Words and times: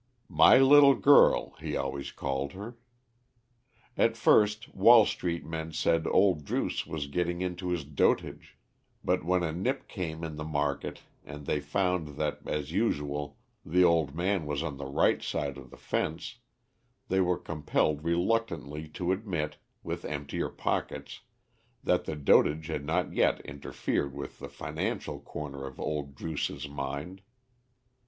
"My 0.29 0.57
little 0.57 0.95
girl," 0.95 1.51
he 1.59 1.77
always 1.77 2.11
called 2.11 2.53
her. 2.53 2.75
At 3.95 4.17
first, 4.17 4.73
Wall 4.73 5.05
Street 5.05 5.45
men 5.45 5.73
said 5.73 6.07
old 6.07 6.43
Druce 6.43 6.87
was 6.87 7.05
getting 7.05 7.41
into 7.41 7.69
his 7.69 7.83
dotage, 7.85 8.57
but 9.03 9.23
when 9.23 9.43
a 9.43 9.51
nip 9.51 9.87
came 9.87 10.23
in 10.23 10.37
the 10.37 10.43
market 10.43 11.03
and 11.23 11.45
they 11.45 11.59
found 11.59 12.17
that, 12.17 12.39
as 12.47 12.71
usual, 12.71 13.37
the 13.63 13.83
old 13.83 14.15
man 14.15 14.47
was 14.47 14.63
on 14.63 14.77
the 14.77 14.87
right 14.87 15.21
side 15.21 15.55
of 15.55 15.69
the 15.69 15.77
fence, 15.77 16.37
they 17.07 17.21
were 17.21 17.37
compelled 17.37 18.03
reluctantly 18.03 18.87
to 18.87 19.11
admit, 19.11 19.57
with 19.83 20.03
emptier 20.03 20.49
pockets, 20.49 21.19
that 21.83 22.05
the 22.05 22.15
dotage 22.15 22.65
had 22.65 22.83
not 22.83 23.13
yet 23.13 23.39
interfered 23.41 24.15
with 24.15 24.39
the 24.39 24.49
financial 24.49 25.19
corner 25.19 25.63
of 25.67 25.79
old 25.79 26.15
Druce's 26.15 26.67
mind. 26.67 27.21